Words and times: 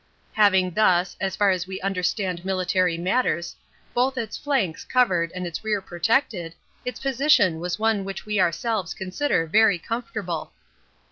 Having 0.33 0.71
thus 0.71 1.15
as 1.21 1.35
far 1.35 1.51
as 1.51 1.67
we 1.67 1.79
understand 1.81 2.43
military 2.43 2.97
matters 2.97 3.55
both 3.93 4.17
its 4.17 4.35
flanks 4.35 4.83
covered 4.83 5.31
and 5.35 5.45
its 5.45 5.63
rear 5.63 5.79
protected, 5.79 6.55
its 6.83 6.99
position 6.99 7.59
was 7.59 7.77
one 7.77 8.03
which 8.03 8.25
we 8.25 8.39
ourselves 8.39 8.95
consider 8.95 9.45
very 9.45 9.77
comfortable. 9.77 10.53